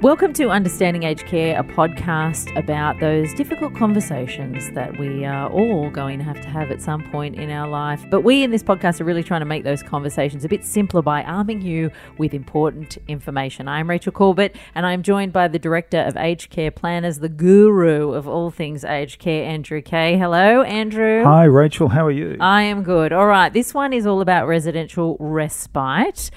Welcome 0.00 0.32
to 0.34 0.48
Understanding 0.50 1.02
Aged 1.02 1.26
Care, 1.26 1.58
a 1.58 1.64
podcast 1.64 2.56
about 2.56 3.00
those 3.00 3.34
difficult 3.34 3.74
conversations 3.74 4.70
that 4.70 4.96
we 4.96 5.24
are 5.24 5.50
all 5.50 5.90
going 5.90 6.20
to 6.20 6.24
have 6.24 6.40
to 6.40 6.48
have 6.48 6.70
at 6.70 6.80
some 6.80 7.02
point 7.10 7.34
in 7.34 7.50
our 7.50 7.66
life. 7.66 8.04
But 8.08 8.20
we 8.20 8.44
in 8.44 8.52
this 8.52 8.62
podcast 8.62 9.00
are 9.00 9.04
really 9.04 9.24
trying 9.24 9.40
to 9.40 9.44
make 9.44 9.64
those 9.64 9.82
conversations 9.82 10.44
a 10.44 10.48
bit 10.48 10.64
simpler 10.64 11.02
by 11.02 11.24
arming 11.24 11.62
you 11.62 11.90
with 12.16 12.32
important 12.32 12.96
information. 13.08 13.66
I'm 13.66 13.90
Rachel 13.90 14.12
Corbett, 14.12 14.54
and 14.76 14.86
I'm 14.86 15.02
joined 15.02 15.32
by 15.32 15.48
the 15.48 15.58
Director 15.58 15.98
of 15.98 16.16
Aged 16.16 16.50
Care 16.50 16.70
Planners, 16.70 17.18
the 17.18 17.28
guru 17.28 18.12
of 18.12 18.28
all 18.28 18.52
things 18.52 18.84
aged 18.84 19.18
care, 19.18 19.44
Andrew 19.46 19.82
Kay. 19.82 20.16
Hello, 20.16 20.62
Andrew. 20.62 21.24
Hi, 21.24 21.42
Rachel. 21.42 21.88
How 21.88 22.06
are 22.06 22.12
you? 22.12 22.36
I 22.38 22.62
am 22.62 22.84
good. 22.84 23.12
All 23.12 23.26
right, 23.26 23.52
this 23.52 23.74
one 23.74 23.92
is 23.92 24.06
all 24.06 24.20
about 24.20 24.46
residential 24.46 25.16
respite. 25.18 26.30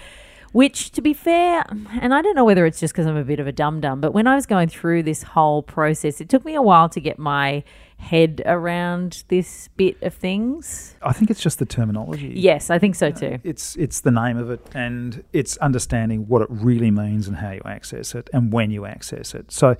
Which, 0.52 0.92
to 0.92 1.02
be 1.02 1.14
fair, 1.14 1.64
and 2.02 2.14
I 2.14 2.22
don't 2.22 2.36
know 2.36 2.44
whether 2.44 2.66
it's 2.66 2.80
just 2.80 2.94
because 2.94 3.08
I'm 3.08 3.16
a 3.16 3.24
bit 3.24 3.40
of 3.40 3.48
a 3.48 3.54
dum 3.54 3.80
dum, 3.80 4.02
but 4.02 4.14
when 4.14 4.28
I 4.28 4.36
was 4.36 4.46
going 4.46 4.68
through 4.68 5.04
this 5.04 5.24
whole 5.24 5.64
process, 5.64 6.20
it 6.20 6.28
took 6.28 6.44
me 6.44 6.56
a 6.56 6.62
while 6.62 6.90
to 6.90 7.00
get 7.00 7.18
my 7.18 7.64
head 7.98 8.42
around 8.46 9.24
this 9.30 9.70
bit 9.78 10.02
of 10.02 10.14
things. 10.14 10.96
I 11.02 11.14
think 11.14 11.32
it's 11.32 11.42
just 11.42 11.60
the 11.60 11.66
terminology. 11.66 12.34
Yes, 12.36 12.70
I 12.70 12.80
think 12.80 12.96
so 12.96 13.12
too. 13.12 13.40
It's 13.44 13.78
it's 13.78 14.02
the 14.02 14.12
name 14.12 14.38
of 14.38 14.50
it, 14.50 14.60
and 14.74 15.24
it's 15.32 15.56
understanding 15.58 16.28
what 16.28 16.42
it 16.42 16.48
really 16.50 16.92
means 16.92 17.28
and 17.28 17.38
how 17.38 17.52
you 17.52 17.62
access 17.64 18.14
it 18.14 18.30
and 18.34 18.52
when 18.52 18.72
you 18.72 18.86
access 18.86 19.34
it. 19.34 19.52
So. 19.52 19.78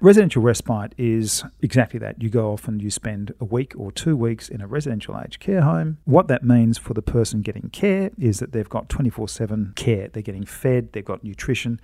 Residential 0.00 0.42
respite 0.42 0.94
is 0.96 1.42
exactly 1.60 1.98
that. 1.98 2.22
You 2.22 2.30
go 2.30 2.52
off 2.52 2.68
and 2.68 2.80
you 2.80 2.88
spend 2.88 3.34
a 3.40 3.44
week 3.44 3.74
or 3.76 3.90
two 3.90 4.16
weeks 4.16 4.48
in 4.48 4.60
a 4.60 4.66
residential 4.68 5.20
aged 5.20 5.40
care 5.40 5.62
home. 5.62 5.98
What 6.04 6.28
that 6.28 6.44
means 6.44 6.78
for 6.78 6.94
the 6.94 7.02
person 7.02 7.42
getting 7.42 7.68
care 7.70 8.12
is 8.16 8.38
that 8.38 8.52
they've 8.52 8.68
got 8.68 8.88
24 8.88 9.26
7 9.26 9.72
care. 9.74 10.06
They're 10.06 10.22
getting 10.22 10.44
fed, 10.44 10.92
they've 10.92 11.04
got 11.04 11.24
nutrition. 11.24 11.80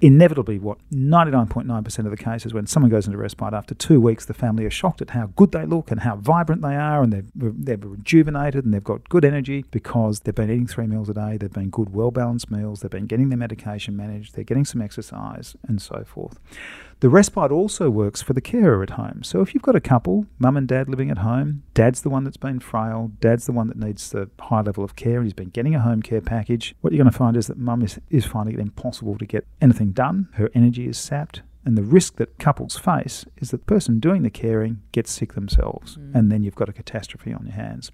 Inevitably, 0.00 0.58
what 0.58 0.78
99.9% 0.90 1.98
of 1.98 2.10
the 2.10 2.16
cases, 2.16 2.54
when 2.54 2.66
someone 2.66 2.90
goes 2.90 3.06
into 3.06 3.18
respite 3.18 3.52
after 3.52 3.74
two 3.74 4.00
weeks, 4.00 4.24
the 4.24 4.32
family 4.32 4.64
are 4.64 4.70
shocked 4.70 5.02
at 5.02 5.10
how 5.10 5.26
good 5.36 5.52
they 5.52 5.66
look 5.66 5.90
and 5.90 6.00
how 6.00 6.16
vibrant 6.16 6.62
they 6.62 6.74
are, 6.74 7.02
and 7.02 7.12
they've, 7.12 7.30
they've 7.34 7.84
rejuvenated 7.84 8.64
and 8.64 8.72
they've 8.72 8.82
got 8.82 9.06
good 9.10 9.26
energy 9.26 9.66
because 9.70 10.20
they've 10.20 10.34
been 10.34 10.50
eating 10.50 10.66
three 10.66 10.86
meals 10.86 11.10
a 11.10 11.14
day, 11.14 11.36
they've 11.36 11.52
been 11.52 11.68
good, 11.68 11.92
well 11.92 12.10
balanced 12.10 12.50
meals, 12.50 12.80
they've 12.80 12.90
been 12.90 13.06
getting 13.06 13.28
their 13.28 13.36
medication 13.36 13.94
managed, 13.94 14.34
they're 14.34 14.44
getting 14.44 14.64
some 14.64 14.80
exercise, 14.80 15.54
and 15.68 15.82
so 15.82 16.02
forth. 16.06 16.38
The 17.00 17.08
respite 17.08 17.52
also 17.58 17.90
works 17.90 18.22
for 18.22 18.32
the 18.32 18.40
carer 18.40 18.82
at 18.82 18.90
home. 18.90 19.22
So 19.22 19.40
if 19.40 19.52
you've 19.52 19.62
got 19.62 19.76
a 19.76 19.80
couple, 19.80 20.26
mum 20.38 20.56
and 20.56 20.68
dad 20.68 20.88
living 20.88 21.10
at 21.10 21.18
home, 21.18 21.64
dad's 21.74 22.02
the 22.02 22.10
one 22.10 22.24
that's 22.24 22.36
been 22.36 22.60
frail, 22.60 23.12
dad's 23.20 23.46
the 23.46 23.52
one 23.52 23.68
that 23.68 23.78
needs 23.78 24.10
the 24.10 24.30
high 24.40 24.62
level 24.62 24.84
of 24.84 24.96
care, 24.96 25.16
and 25.16 25.26
he's 25.26 25.34
been 25.34 25.50
getting 25.50 25.74
a 25.74 25.80
home 25.80 26.00
care 26.02 26.20
package, 26.20 26.74
what 26.80 26.92
you're 26.92 27.02
going 27.02 27.12
to 27.12 27.18
find 27.18 27.36
is 27.36 27.48
that 27.48 27.58
mum 27.58 27.82
is, 27.82 27.98
is 28.10 28.24
finding 28.24 28.54
it 28.54 28.60
impossible 28.60 29.18
to 29.18 29.26
get 29.26 29.46
anything 29.60 29.92
done. 29.92 30.28
Her 30.34 30.50
energy 30.54 30.86
is 30.86 30.96
sapped. 30.98 31.42
And 31.68 31.76
the 31.76 31.82
risk 31.82 32.16
that 32.16 32.38
couples 32.38 32.78
face 32.78 33.26
is 33.36 33.50
that 33.50 33.58
the 33.58 33.66
person 33.66 34.00
doing 34.00 34.22
the 34.22 34.30
caring 34.30 34.80
gets 34.90 35.12
sick 35.12 35.34
themselves, 35.34 35.98
mm. 35.98 36.14
and 36.14 36.32
then 36.32 36.42
you've 36.42 36.54
got 36.54 36.70
a 36.70 36.72
catastrophe 36.72 37.30
on 37.30 37.44
your 37.44 37.56
hands. 37.56 37.92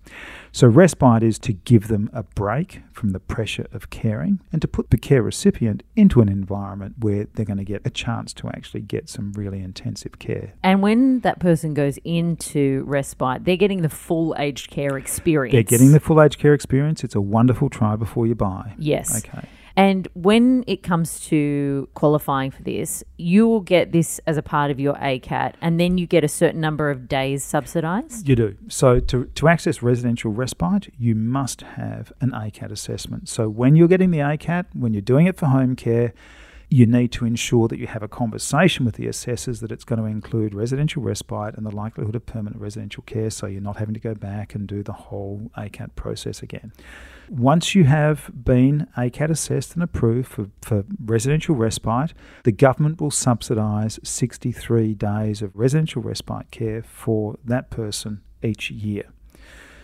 So, 0.53 0.69
respite 0.69 1.25
is 1.25 1.41
to 1.41 1.55
give 1.55 1.89
them 1.89 2.09
a 2.13 2.23
break 2.23 2.83
from 2.93 3.11
the 3.11 3.19
pressure 3.19 3.67
of 3.73 3.91
caring 3.91 4.39
and 4.53 4.63
to 4.63 4.69
put 4.69 4.91
the 4.91 4.97
care 4.97 5.25
recipient 5.25 5.83
into 5.97 6.21
an 6.21 6.29
environment 6.29 6.95
where 7.01 7.27
they're 7.35 7.45
going 7.45 7.59
to 7.59 7.65
get 7.65 7.83
a 7.85 7.91
chance 7.91 8.33
to 8.35 8.47
actually 8.47 8.83
get 8.83 9.09
some 9.09 9.33
really 9.33 9.59
intensive 9.59 10.21
care. 10.21 10.55
And 10.63 10.81
when 10.81 11.19
that 11.23 11.41
person 11.41 11.75
goes 11.75 11.99
into 12.05 12.85
respite, 12.87 13.45
they're 13.45 13.57
getting 13.57 13.83
the 13.83 13.89
full 13.89 14.37
aged 14.39 14.71
care 14.71 14.97
experience. 14.97 15.53
They're 15.53 15.65
getting 15.65 15.91
the 15.91 15.99
full 15.99 16.23
aged 16.23 16.39
care 16.39 16.55
experience. 16.55 17.03
It's 17.03 17.17
a 17.17 17.21
wonderful 17.21 17.71
try 17.71 17.97
before 17.97 18.29
you 18.29 18.37
buy. 18.37 18.75
Yes. 18.79 19.27
Okay. 19.27 19.49
And 19.77 20.07
when 20.15 20.63
it 20.67 20.83
comes 20.83 21.19
to 21.27 21.89
qualifying 21.95 22.53
for 22.53 22.63
this, 22.63 23.03
you 23.17 23.49
will 23.49 23.61
get 23.61 23.91
this 23.91 24.21
as 24.27 24.37
a 24.37 24.43
part 24.43 24.71
of 24.71 24.79
your 24.79 24.95
ACAT, 24.95 25.55
and 25.61 25.81
then 25.81 25.99
you 25.99 26.07
get 26.07 26.23
a 26.23 26.29
certain 26.29 26.61
number 26.61 26.91
of 26.91 27.09
days 27.09 27.43
subsidised? 27.43 28.29
You 28.29 28.37
do. 28.37 28.57
So, 28.69 29.01
to, 29.01 29.25
to 29.25 29.49
access 29.49 29.83
residential 29.83 30.31
respite, 30.31 30.93
you 30.97 31.15
must 31.17 31.63
have 31.63 32.13
an 32.21 32.31
ACAT 32.31 32.71
assessment. 32.71 33.29
So, 33.29 33.49
when 33.49 33.75
you're 33.75 33.89
getting 33.89 34.13
the 34.13 34.19
ACAT, 34.19 34.67
when 34.75 34.95
you're 34.95 35.03
doing 35.03 35.27
it 35.27 35.37
for 35.37 35.47
home 35.47 35.75
care, 35.75 36.13
you 36.69 36.87
need 36.87 37.13
to 37.13 37.25
ensure 37.25 37.69
that 37.69 37.79
you 37.79 37.87
have 37.87 38.03
a 38.03 38.09
conversation 38.09 38.85
with 38.85 38.97
the 38.97 39.07
assessors 39.07 39.61
that 39.61 39.71
it's 39.71 39.85
going 39.85 39.99
to 39.99 40.07
include 40.07 40.55
residential 40.55 41.03
respite 41.03 41.55
and 41.57 41.65
the 41.65 41.75
likelihood 41.75 42.15
of 42.15 42.27
permanent 42.27 42.61
residential 42.61 43.03
care 43.05 43.31
so 43.31 43.47
you're 43.47 43.61
not 43.61 43.77
having 43.77 43.95
to 43.95 44.01
go 44.01 44.15
back 44.15 44.55
and 44.55 44.67
do 44.67 44.83
the 44.83 44.93
whole 44.93 45.51
ACAT 45.57 45.95
process 45.95 46.43
again. 46.43 46.73
Once 47.29 47.75
you 47.75 47.85
have 47.85 48.31
been 48.45 48.87
ACAT 48.97 49.31
assessed 49.31 49.75
and 49.75 49.83
approved 49.83 50.29
for, 50.29 50.49
for 50.63 50.85
residential 51.03 51.55
respite, 51.55 52.13
the 52.45 52.53
government 52.53 53.01
will 53.01 53.11
subsidise 53.11 53.99
63 54.03 54.95
days 54.95 55.43
of 55.43 55.55
residential 55.55 56.03
respite 56.03 56.51
care 56.51 56.83
for 56.83 57.39
that 57.45 57.71
person 57.71 58.23
each 58.43 58.71
year. 58.71 59.05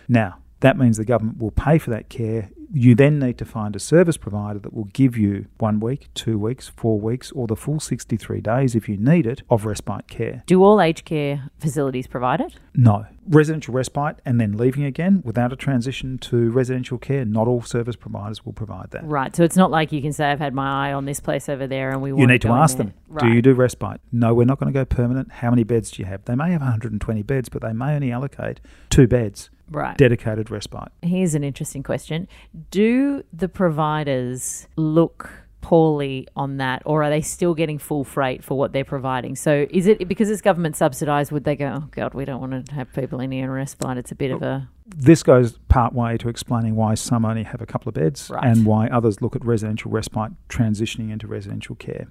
Now, 0.07 0.39
that 0.59 0.77
means 0.77 0.97
the 0.97 1.05
government 1.05 1.39
will 1.39 1.51
pay 1.51 1.77
for 1.77 1.89
that 1.89 2.09
care 2.09 2.49
you 2.73 2.95
then 2.95 3.19
need 3.19 3.37
to 3.37 3.45
find 3.45 3.75
a 3.75 3.79
service 3.79 4.17
provider 4.17 4.59
that 4.59 4.73
will 4.73 4.85
give 4.85 5.17
you 5.17 5.45
one 5.57 5.79
week, 5.79 6.07
two 6.13 6.39
weeks, 6.39 6.69
four 6.69 6.99
weeks, 6.99 7.31
or 7.33 7.47
the 7.47 7.55
full 7.55 7.79
63 7.79 8.39
days 8.41 8.75
if 8.75 8.87
you 8.87 8.97
need 8.97 9.27
it 9.27 9.41
of 9.49 9.65
respite 9.65 10.07
care. 10.07 10.43
Do 10.45 10.63
all 10.63 10.79
aged 10.81 11.05
care 11.05 11.49
facilities 11.59 12.07
provide 12.07 12.39
it? 12.39 12.55
No. 12.73 13.05
Residential 13.27 13.73
respite 13.73 14.17
and 14.25 14.39
then 14.39 14.57
leaving 14.57 14.83
again 14.83 15.21
without 15.25 15.51
a 15.51 15.55
transition 15.55 16.17
to 16.19 16.49
residential 16.49 16.97
care, 16.97 17.25
not 17.25 17.47
all 17.47 17.61
service 17.61 17.95
providers 17.95 18.45
will 18.45 18.53
provide 18.53 18.91
that. 18.91 19.03
Right. 19.05 19.35
So 19.35 19.43
it's 19.43 19.57
not 19.57 19.69
like 19.69 19.91
you 19.91 20.01
can 20.01 20.13
say, 20.13 20.31
I've 20.31 20.39
had 20.39 20.53
my 20.53 20.89
eye 20.89 20.93
on 20.93 21.05
this 21.05 21.19
place 21.19 21.49
over 21.49 21.67
there 21.67 21.91
and 21.91 22.01
we 22.01 22.11
want 22.13 22.21
You 22.21 22.27
need 22.27 22.41
to, 22.41 22.47
to 22.47 22.53
ask 22.53 22.77
them, 22.77 22.93
right. 23.07 23.27
do 23.27 23.33
you 23.33 23.41
do 23.41 23.53
respite? 23.53 24.01
No, 24.11 24.33
we're 24.33 24.45
not 24.45 24.59
going 24.59 24.71
to 24.71 24.77
go 24.77 24.85
permanent. 24.85 25.31
How 25.31 25.49
many 25.49 25.63
beds 25.63 25.91
do 25.91 26.01
you 26.01 26.07
have? 26.07 26.25
They 26.25 26.35
may 26.35 26.51
have 26.51 26.61
120 26.61 27.21
beds, 27.23 27.49
but 27.49 27.61
they 27.61 27.73
may 27.73 27.95
only 27.95 28.11
allocate 28.11 28.59
two 28.89 29.07
beds 29.07 29.49
right. 29.71 29.97
dedicated 29.97 30.51
respite. 30.51 30.89
Here's 31.01 31.33
an 31.33 31.43
interesting 31.43 31.81
question. 31.83 32.27
Do 32.69 33.23
the 33.33 33.49
providers 33.49 34.67
look 34.75 35.29
poorly 35.61 36.27
on 36.35 36.57
that 36.57 36.81
or 36.85 37.03
are 37.03 37.09
they 37.09 37.21
still 37.21 37.53
getting 37.53 37.77
full 37.77 38.03
freight 38.03 38.43
for 38.43 38.57
what 38.57 38.73
they're 38.73 38.83
providing 38.83 39.35
so 39.35 39.67
is 39.69 39.85
it 39.85 40.07
because 40.07 40.27
it's 40.27 40.41
government 40.41 40.75
subsidized 40.75 41.31
would 41.31 41.43
they 41.43 41.55
go 41.55 41.67
oh 41.67 41.87
god 41.91 42.15
we 42.15 42.25
don't 42.25 42.41
want 42.41 42.65
to 42.65 42.73
have 42.73 42.91
people 42.93 43.19
in 43.19 43.31
here 43.31 43.43
in 43.45 43.51
respite 43.51 43.95
it's 43.95 44.11
a 44.11 44.15
bit 44.15 44.31
of 44.31 44.41
a 44.41 44.67
this 44.87 45.23
goes 45.23 45.57
part 45.69 45.93
way 45.93 46.17
to 46.17 46.29
explaining 46.29 46.75
why 46.75 46.95
some 46.95 47.25
only 47.25 47.43
have 47.43 47.61
a 47.61 47.65
couple 47.65 47.89
of 47.89 47.95
beds 47.95 48.29
Right. 48.29 48.43
and 48.43 48.65
why 48.65 48.87
others 48.87 49.21
look 49.21 49.35
at 49.35 49.45
residential 49.45 49.91
respite 49.91 50.31
transitioning 50.49 51.11
into 51.11 51.27
residential 51.27 51.75
care. 51.75 52.07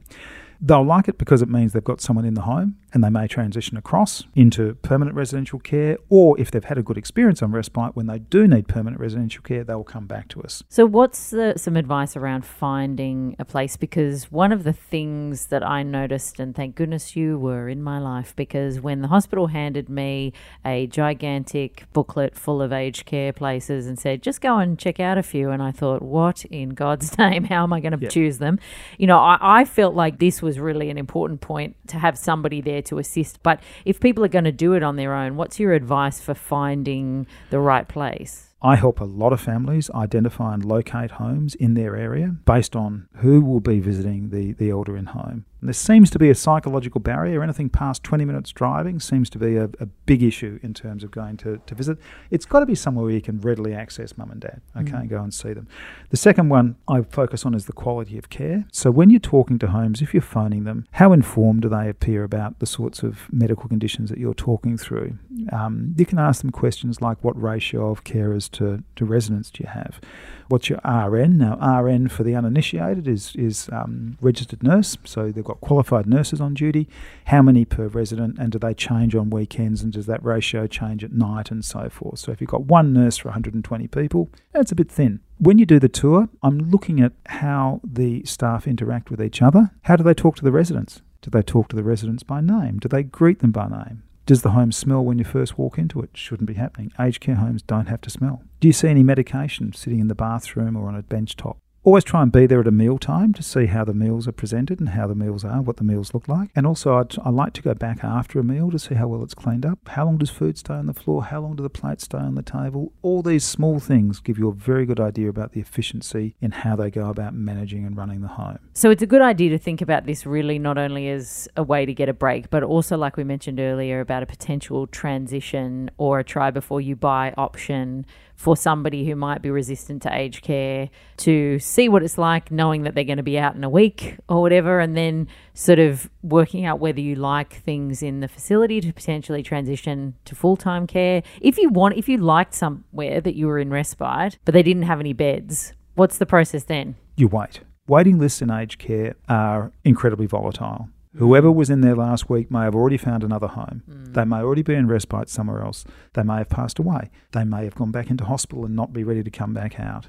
They'll 0.63 0.85
like 0.85 1.09
it 1.09 1.17
because 1.19 1.41
it 1.43 1.49
means 1.49 1.73
they've 1.73 1.83
got 1.83 2.01
someone 2.01 2.25
in 2.25 2.35
the 2.35 2.43
home 2.43 2.77
and 2.93 3.03
they 3.05 3.09
may 3.11 3.27
transition 3.29 3.77
across 3.77 4.25
into 4.35 4.75
permanent 4.83 5.17
residential 5.17 5.59
care, 5.61 5.97
or 6.09 6.39
if 6.41 6.51
they've 6.51 6.65
had 6.65 6.77
a 6.77 6.83
good 6.83 6.99
experience 6.99 7.41
on 7.43 7.53
respite, 7.53 7.95
when 7.95 8.07
they 8.07 8.19
do 8.19 8.49
need 8.49 8.67
permanent 8.69 9.01
residential 9.01 9.43
care, 9.43 9.63
they 9.65 9.75
will 9.75 9.85
come 9.85 10.07
back 10.07 10.29
to 10.29 10.43
us. 10.43 10.63
So, 10.69 10.87
what's 10.87 11.31
the, 11.31 11.55
some 11.57 11.77
advice 11.77 12.17
around 12.17 12.45
finding 12.45 13.37
a 13.39 13.45
place? 13.45 13.77
Because 13.77 14.25
one 14.33 14.51
of 14.53 14.65
the 14.65 14.73
things 14.73 15.47
that 15.47 15.65
I 15.67 15.83
noticed, 15.85 16.41
and 16.41 16.55
thank 16.55 16.75
goodness 16.75 17.15
you 17.15 17.39
were 17.39 17.69
in 17.69 17.81
my 17.83 17.99
life, 18.01 18.35
because 18.35 18.81
when 18.81 19.03
the 19.03 19.09
hospital 19.09 19.47
handed 19.47 19.89
me 19.89 20.33
a 20.65 20.89
gigantic 20.89 21.85
booklet 21.93 22.37
full 22.37 22.61
of 22.61 22.73
aged 22.73 23.07
care 23.07 23.33
places 23.33 23.87
and 23.87 23.99
said, 23.99 24.21
just 24.23 24.41
go 24.41 24.59
and 24.59 24.79
check 24.79 24.99
out 24.99 25.17
a 25.17 25.23
few, 25.23 25.51
and 25.51 25.63
I 25.63 25.71
thought, 25.71 26.03
what 26.03 26.45
in 26.47 26.71
God's 26.71 27.17
name? 27.19 27.45
How 27.45 27.63
am 27.63 27.73
I 27.73 27.79
going 27.81 27.93
to 27.97 27.99
Yeah. 28.03 28.09
choose 28.09 28.39
them? 28.39 28.59
You 28.99 29.07
know, 29.07 29.19
I, 29.19 29.39
I 29.41 29.65
felt 29.65 29.95
like 29.95 30.19
this 30.19 30.43
was 30.43 30.50
really 30.59 30.91
an 30.91 30.99
important 30.99 31.41
point 31.41 31.77
to 31.89 31.99
have 31.99 32.19
somebody 32.19 32.61
there 32.61 32.83
to 32.83 32.99
assist. 32.99 33.43
But 33.43 33.61
if 33.85 34.01
people 34.01 34.25
are 34.25 34.29
going 34.29 34.45
to 34.45 34.53
do 34.53 34.73
it 34.73 34.83
on 34.83 34.97
their 34.97 35.15
own, 35.15 35.37
what's 35.37 35.61
your 35.61 35.73
advice 35.73 36.21
for 36.21 36.35
finding 36.35 37.27
the 37.51 37.61
right 37.61 37.87
place? 37.87 38.50
I 38.63 38.77
help 38.77 39.01
a 39.01 39.05
lot 39.05 39.33
of 39.33 39.41
families 39.41 39.91
identify 39.91 40.53
and 40.53 40.65
locate 40.65 41.13
homes 41.13 41.55
in 41.55 41.75
their 41.75 41.97
area 41.97 42.37
based 42.45 42.77
on 42.77 43.09
who 43.17 43.41
will 43.41 43.61
be 43.61 43.81
visiting 43.81 44.31
the, 44.31 44.53
the 44.53 44.71
elder 44.71 44.97
in 44.97 45.07
home. 45.07 45.47
And 45.61 45.69
there 45.69 45.75
seems 45.75 46.11
to 46.11 46.19
be 46.19 46.31
a 46.31 46.35
psychological 46.35 47.01
barrier. 47.01 47.43
Anything 47.43 47.69
past 47.69 48.03
20 48.03 48.25
minutes 48.25 48.51
driving 48.51 48.99
seems 48.99 49.29
to 49.31 49.39
be 49.39 49.57
a, 49.57 49.65
a 49.79 49.87
big 50.07 50.23
issue 50.23 50.59
in 50.63 50.73
terms 50.73 51.05
of 51.05 51.11
going 51.11 51.37
to, 51.39 51.61
to 51.67 51.75
visit. 51.75 51.99
It's 52.31 52.47
got 52.47 52.61
to 52.61 52.67
be 52.67 52.75
somewhere 52.75 53.05
where 53.05 53.15
you 53.15 53.21
can 53.21 53.41
readily 53.41 53.75
access 53.75 54.17
mum 54.17 54.31
and 54.31 54.41
dad, 54.41 54.63
okay, 54.77 54.97
and 54.97 55.09
go 55.09 55.23
and 55.23 55.35
see 55.35 55.53
them. 55.53 55.69
The 56.09 56.17
second 56.17 56.49
one 56.49 56.77
I 56.89 57.03
focus 57.03 57.45
on 57.45 57.55
is 57.55 57.67
the 57.67 57.75
quality 57.75 58.17
of 58.17 58.31
care. 58.31 58.65
So 58.73 58.91
when 58.91 59.11
you're 59.11 59.21
talking 59.21 59.59
to 59.59 59.69
homes, 59.69 60.01
if 60.01 60.15
you're 60.15 60.23
phoning 60.23 60.65
them, 60.65 60.87
how 60.93 61.13
informed 61.13 61.63
do 61.63 61.69
they 61.69 61.89
appear 61.89 62.25
about 62.25 62.59
the 62.59 62.67
sorts 62.67 63.03
of 63.03 63.31
medical 63.31 63.69
conditions 63.69 64.09
that 64.09 64.19
you're 64.19 64.35
talking 64.35 64.79
through? 64.79 65.19
Um, 65.53 65.95
you 65.97 66.07
can 66.07 66.19
ask 66.19 66.41
them 66.41 66.51
questions 66.51 67.03
like 67.03 67.23
what 67.23 67.41
ratio 67.41 67.91
of 67.91 68.05
carers 68.05 68.50
to, 68.53 68.83
to 68.97 69.05
residents 69.05 69.51
do 69.51 69.65
you 69.65 69.71
have? 69.71 70.01
What's 70.49 70.69
your 70.69 70.81
RN? 70.85 71.39
Now, 71.39 71.81
RN 71.81 72.09
for 72.09 72.25
the 72.25 72.35
uninitiated 72.35 73.07
is 73.07 73.37
is 73.37 73.69
um, 73.73 74.19
registered 74.21 74.65
nurse, 74.65 74.97
so 75.05 75.31
they've 75.31 75.45
got 75.45 75.61
qualified 75.61 76.09
nurses 76.09 76.41
on 76.41 76.55
duty. 76.55 76.89
How 77.27 77.41
many 77.41 77.65
per 77.65 77.87
resident, 77.87 78.37
and 78.39 78.51
do 78.51 78.59
they 78.59 78.75
change 78.75 79.15
on 79.15 79.31
weekends? 79.31 79.81
And 79.83 79.93
does 79.93 80.07
that 80.07 80.25
ratio 80.25 80.67
change 80.67 81.05
at 81.05 81.13
night 81.13 81.53
and 81.53 81.65
so 81.65 81.89
forth? 81.89 82.19
So 82.19 82.33
if 82.33 82.41
you've 82.41 82.51
got 82.51 82.65
one 82.65 82.93
nurse 82.93 83.19
for 83.19 83.29
120 83.29 83.87
people, 83.87 84.29
that's 84.53 84.73
a 84.73 84.75
bit 84.75 84.91
thin. 84.91 85.21
When 85.39 85.59
you 85.59 85.67
do 85.67 85.79
the 85.79 85.89
tour, 85.89 86.29
I'm 86.43 86.59
looking 86.59 87.01
at 87.01 87.13
how 87.27 87.81
the 87.85 88.25
staff 88.25 88.67
interact 88.67 89.11
with 89.11 89.23
each 89.23 89.41
other. 89.41 89.71
How 89.83 89.95
do 89.95 90.03
they 90.03 90.15
talk 90.15 90.35
to 90.37 90.45
the 90.45 90.53
residents? 90.53 91.01
Do 91.23 91.31
they 91.31 91.43
talk 91.43 91.69
to 91.69 91.77
the 91.77 91.85
residents 91.85 92.25
by 92.25 92.41
name? 92.41 92.79
Do 92.79 92.89
they 92.89 93.05
greet 93.05 93.39
them 93.39 93.53
by 93.53 93.69
name? 93.69 94.03
Does 94.31 94.43
the 94.43 94.53
home 94.53 94.71
smell 94.71 95.05
when 95.05 95.19
you 95.19 95.25
first 95.25 95.59
walk 95.59 95.77
into 95.77 96.01
it? 96.03 96.11
Shouldn't 96.15 96.47
be 96.47 96.55
happening. 96.55 96.93
Aged 97.01 97.19
care 97.21 97.35
homes 97.35 97.63
don't 97.63 97.89
have 97.89 98.01
to 98.03 98.11
smell. 98.11 98.45
Do 98.61 98.69
you 98.69 98.73
see 98.73 98.87
any 98.87 99.03
medication 99.03 99.73
sitting 99.73 99.99
in 99.99 100.07
the 100.07 100.15
bathroom 100.15 100.77
or 100.77 100.87
on 100.87 100.95
a 100.95 101.03
bench 101.03 101.35
top? 101.35 101.59
Always 101.83 102.05
try 102.05 102.21
and 102.21 102.31
be 102.31 102.45
there 102.45 102.61
at 102.61 102.67
a 102.67 102.71
meal 102.71 102.99
time 102.99 103.33
to 103.33 103.43
see 103.43 103.65
how 103.65 103.87
the 103.87 103.95
meals 103.95 104.29
are 104.29 104.33
presented 104.33 104.81
and 104.81 104.91
how 104.91 105.07
the 105.07 105.15
meals 105.15 105.47
are, 105.47 105.63
what 105.63 105.79
the 105.79 105.85
meals 105.85 106.13
look 106.13 106.29
like. 106.29 106.51
And 106.55 106.67
also, 106.67 106.99
I'd, 106.99 107.19
I 107.25 107.31
like 107.31 107.55
to 107.55 107.63
go 107.63 107.73
back 107.73 108.05
after 108.05 108.39
a 108.39 108.45
meal 108.45 108.71
to 108.71 108.79
see 108.79 108.97
how 108.97 109.09
well 109.09 109.23
it's 109.23 109.33
cleaned 109.33 109.65
up. 109.65 109.79
How 109.89 110.05
long 110.05 110.19
does 110.19 110.29
food 110.29 110.59
stay 110.59 110.75
on 110.75 110.85
the 110.85 110.93
floor? 110.93 111.25
How 111.25 111.41
long 111.41 111.57
do 111.57 111.63
the 111.63 111.71
plates 111.71 112.05
stay 112.05 112.19
on 112.19 112.35
the 112.35 112.43
table? 112.43 112.93
All 113.01 113.23
these 113.23 113.47
small 113.47 113.81
things 113.81 114.21
give 114.21 114.37
you 114.37 114.51
a 114.51 114.53
very 114.53 114.85
good 114.85 115.01
idea 115.01 115.31
about 115.31 115.53
the 115.53 115.61
efficiency 115.61 116.37
in 116.43 116.51
how 116.51 116.77
they 116.77 116.91
go 116.91 117.09
about 117.09 117.33
managing 117.33 117.87
and 117.87 117.97
running 117.97 118.21
the 118.21 118.29
home. 118.29 118.59
So 118.75 118.91
it's 118.91 119.03
a 119.03 119.07
good 119.07 119.23
idea 119.23 119.49
to 119.49 119.59
think 119.59 119.81
about 119.81 120.05
this 120.05 120.27
really 120.27 120.59
not 120.59 120.77
only 120.77 121.09
as 121.09 121.49
a 121.57 121.63
way 121.63 121.87
to 121.87 121.95
get 121.95 122.11
a 122.11 122.15
break, 122.15 122.51
but 122.51 122.63
also, 122.63 122.99
like 122.99 123.17
we 123.17 123.25
mentioned 123.25 123.59
earlier, 123.59 124.01
about 124.01 124.23
a 124.23 124.27
potential 124.27 124.87
transition 124.87 125.91
or 125.97 126.19
a 126.19 126.25
try 126.25 126.51
before 126.51 126.83
you 126.83 126.95
buy 126.95 127.33
option 127.39 128.05
for 128.41 128.57
somebody 128.57 129.05
who 129.05 129.15
might 129.15 129.43
be 129.43 129.51
resistant 129.51 130.01
to 130.01 130.17
aged 130.17 130.41
care 130.41 130.89
to 131.19 131.59
see 131.59 131.91
what 131.91 132.03
it's 132.03 132.17
like 132.17 132.51
knowing 132.51 132.85
that 132.85 132.95
they're 132.95 133.05
going 133.05 133.19
to 133.19 133.23
be 133.23 133.39
out 133.39 133.55
in 133.55 133.63
a 133.63 133.69
week 133.69 134.17
or 134.31 134.41
whatever 134.41 134.81
and 134.81 134.97
then 134.97 135.29
sort 135.53 135.79
of 135.79 136.09
working 136.23 136.65
out 136.65 136.81
whether 136.81 137.01
you 137.01 137.15
like 137.15 137.53
things 137.53 138.03
in 138.03 138.21
the 138.21 138.29
facility 138.29 138.81
to 138.81 138.95
potentially 138.95 139.43
transition 139.43 140.15
to 140.25 140.35
full-time 140.35 140.87
care 140.87 141.23
if 141.43 141.59
you 141.59 141.69
want 141.69 141.95
if 141.99 142.09
you 142.09 142.17
liked 142.17 142.55
somewhere 142.55 143.21
that 143.21 143.35
you 143.35 143.47
were 143.47 143.59
in 143.59 143.69
respite 143.69 144.39
but 144.47 144.55
they 144.55 144.63
didn't 144.63 144.85
have 144.85 145.01
any 145.01 145.13
beds 145.13 145.75
what's 145.95 146.17
the 146.17 146.25
process 146.25 146.65
then 146.65 146.97
You 147.17 147.29
wait. 147.29 147.61
Waiting 147.87 148.19
lists 148.19 148.41
in 148.41 148.51
aged 148.51 148.79
care 148.79 149.17
are 149.29 149.71
incredibly 149.85 150.25
volatile. 150.25 150.89
Whoever 151.17 151.51
was 151.51 151.71
in 151.71 151.81
there 151.81 151.97
last 151.97 152.31
week 152.31 152.51
may 152.51 152.61
have 152.61 152.75
already 152.75 152.97
found 152.97 153.25
another 153.25 153.49
home. 153.49 153.83
They 154.13 154.25
may 154.25 154.37
already 154.37 154.63
be 154.63 154.75
in 154.75 154.87
respite 154.87 155.29
somewhere 155.29 155.63
else. 155.63 155.85
They 156.13 156.23
may 156.23 156.39
have 156.39 156.49
passed 156.49 156.79
away. 156.79 157.11
They 157.33 157.45
may 157.45 157.65
have 157.65 157.75
gone 157.75 157.91
back 157.91 158.11
into 158.11 158.25
hospital 158.25 158.65
and 158.65 158.77
not 158.77 158.93
be 158.93 159.03
ready 159.03 159.25
to 159.25 159.31
come 159.31 159.53
back 159.53 159.81
out. 159.81 160.09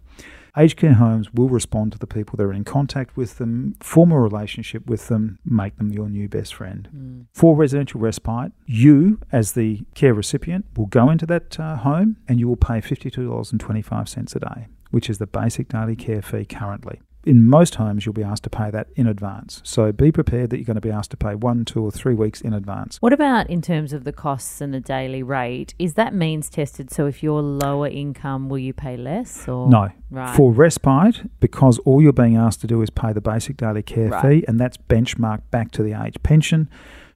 Aged 0.56 0.77
care 0.77 0.94
homes 0.94 1.33
will 1.33 1.50
respond 1.50 1.94
to 1.94 1.98
the 1.98 2.06
people 2.06 2.36
that 2.38 2.44
are 2.44 2.53
in 2.53 2.65
contact 2.65 3.15
with 3.18 3.38
them, 3.38 3.75
form 3.80 4.12
a 4.12 4.19
relationship 4.19 4.86
with 4.86 5.07
them, 5.07 5.39
make 5.45 5.77
them 5.77 5.92
your 5.92 6.09
new 6.09 6.27
best 6.27 6.53
friend. 6.53 7.27
For 7.33 7.56
residential 7.56 8.01
respite, 8.01 8.51
you, 8.65 9.19
as 9.31 9.54
the 9.54 9.81
care 9.95 10.13
recipient, 10.13 10.65
will 10.75 10.88
go 10.88 11.09
into 11.09 11.25
that 11.27 11.59
uh, 11.59 11.77
home 11.77 12.18
and 12.27 12.39
you 12.39 12.47
will 12.47 12.57
pay 12.57 12.81
$52.25 12.81 14.36
a 14.36 14.39
day, 14.39 14.68
which 14.92 15.09
is 15.09 15.18
the 15.18 15.27
basic 15.27 15.69
daily 15.69 15.95
care 15.95 16.21
fee 16.21 16.45
currently 16.45 17.01
in 17.23 17.47
most 17.47 17.75
homes, 17.75 18.06
you'll 18.06 18.13
be 18.13 18.23
asked 18.23 18.44
to 18.44 18.50
pay 18.50 18.71
that 18.71 18.88
in 18.95 19.07
advance. 19.07 19.62
So 19.63 19.91
be 19.91 20.12
prepared 20.12 20.50
that 20.50 20.57
you're 20.57 20.65
going 20.65 20.75
to 20.75 20.81
be 20.81 20.91
asked 20.91 21.12
to 21.12 21.18
pay 21.18 21.35
one, 21.35 21.65
two, 21.65 21.83
or 21.83 21.91
three 21.91 22.15
weeks 22.15 22.41
in 22.41 22.53
advance. 22.53 22.97
What 23.00 23.13
about 23.13 23.50
in 23.50 23.62
terms 23.62 23.94
of 23.94 24.03
the 24.03 24.12
costs 24.13 24.59
and 24.62 24.73
the 24.73 24.79
daily 24.79 25.21
rate? 25.23 25.73
Is 25.77 25.94
that 25.95 26.13
means 26.13 26.50
tested? 26.50 26.91
So 26.91 27.06
if 27.06 27.21
you're 27.21 27.41
lower 27.41 27.88
income, 27.88 28.50
will 28.50 28.59
you 28.59 28.73
pay 28.73 28.97
less? 28.97 29.47
Or 29.47 29.69
No. 29.69 29.89
right? 30.09 30.35
For 30.35 30.51
respite, 30.51 31.29
because 31.39 31.77
all 31.79 32.01
you're 32.01 32.12
being 32.13 32.38
asked 32.38 32.62
to 32.62 32.68
do 32.68 32.81
is 32.81 32.89
pay 32.89 33.13
the 33.13 33.21
basic 33.21 33.57
daily 33.57 33.83
care 33.83 34.09
Right. 34.09 34.21
fee, 34.41 34.45
and 34.47 34.59
that's 34.59 34.77
benchmarked 34.77 35.44
back 35.51 35.71
to 35.71 35.83
the 35.83 35.94
age 35.94 36.15
pension, 36.23 36.69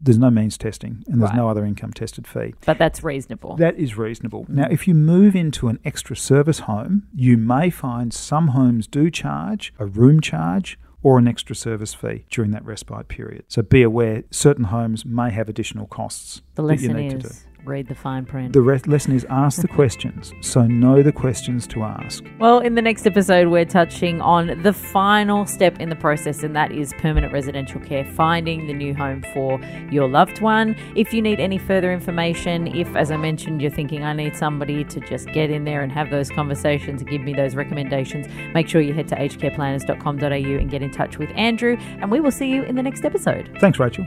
there's 0.05 0.17
no 0.19 0.29
means 0.29 0.57
testing 0.57 1.03
and 1.07 1.19
there's 1.19 1.31
Right. 1.31 1.37
no 1.37 1.49
other 1.49 1.65
income 1.65 1.91
tested 1.91 2.25
fee. 2.27 2.53
but 2.65 2.77
that's 2.77 3.03
reasonable. 3.03 3.55
That 3.57 3.75
is 3.77 3.97
reasonable. 3.97 4.45
Now, 4.47 4.67
if 4.69 4.87
you 4.87 4.93
move 4.93 5.35
into 5.35 5.67
an 5.67 5.79
extra 5.83 6.15
service 6.15 6.59
home, 6.59 7.07
you 7.13 7.37
may 7.37 7.69
find 7.69 8.13
some 8.13 8.49
homes 8.49 8.87
do 8.87 9.09
charge 9.09 9.73
a 9.79 9.85
room 9.85 10.21
charge 10.21 10.79
or 11.01 11.17
an 11.19 11.27
extra 11.27 11.55
service 11.55 11.93
fee 11.93 12.25
during 12.29 12.51
that 12.51 12.63
respite 12.65 13.07
period. 13.07 13.43
So 13.47 13.61
be 13.61 13.81
aware 13.83 14.23
certain 14.31 14.65
homes 14.65 15.05
may 15.05 15.31
have 15.31 15.49
additional 15.49 15.87
costs 15.87 16.41
the 16.55 16.63
that 16.63 16.79
you 16.81 16.93
need 16.93 17.11
to 17.11 17.17
do. 17.19 17.29
Read 17.67 17.87
the 17.87 17.95
fine 17.95 18.25
print. 18.25 18.53
The 18.53 18.61
re- 18.61 18.79
lesson 18.85 19.13
is 19.13 19.25
ask 19.29 19.61
the 19.61 19.67
questions. 19.67 20.33
So 20.41 20.65
know 20.65 21.01
the 21.01 21.11
questions 21.11 21.67
to 21.67 21.83
ask. 21.83 22.23
Well, 22.39 22.59
in 22.59 22.75
the 22.75 22.81
next 22.81 23.05
episode, 23.05 23.47
we're 23.47 23.65
touching 23.65 24.21
on 24.21 24.61
the 24.61 24.73
final 24.73 25.45
step 25.45 25.79
in 25.79 25.89
the 25.89 25.95
process, 25.95 26.43
and 26.43 26.55
that 26.55 26.71
is 26.71 26.93
permanent 26.99 27.33
residential 27.33 27.79
care, 27.81 28.05
finding 28.05 28.67
the 28.67 28.73
new 28.73 28.93
home 28.93 29.23
for 29.33 29.59
your 29.91 30.07
loved 30.07 30.41
one. 30.41 30.75
If 30.95 31.13
you 31.13 31.21
need 31.21 31.39
any 31.39 31.57
further 31.57 31.91
information, 31.91 32.67
if, 32.67 32.95
as 32.95 33.11
I 33.11 33.17
mentioned, 33.17 33.61
you're 33.61 33.71
thinking, 33.71 34.03
I 34.03 34.13
need 34.13 34.35
somebody 34.35 34.83
to 34.85 34.99
just 35.01 35.27
get 35.27 35.49
in 35.49 35.63
there 35.63 35.81
and 35.81 35.91
have 35.91 36.09
those 36.09 36.29
conversations 36.29 37.01
and 37.01 37.09
give 37.09 37.21
me 37.21 37.33
those 37.33 37.55
recommendations, 37.55 38.27
make 38.53 38.67
sure 38.67 38.81
you 38.81 38.93
head 38.93 39.07
to 39.09 39.15
agedcareplanners.com.au 39.15 40.25
and 40.25 40.69
get 40.69 40.81
in 40.81 40.91
touch 40.91 41.17
with 41.17 41.29
Andrew, 41.35 41.77
and 41.79 42.11
we 42.11 42.19
will 42.19 42.31
see 42.31 42.49
you 42.49 42.63
in 42.63 42.75
the 42.75 42.83
next 42.83 43.05
episode. 43.05 43.49
Thanks, 43.59 43.79
Rachel. 43.79 44.05